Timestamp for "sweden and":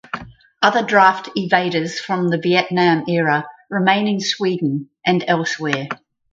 4.19-5.23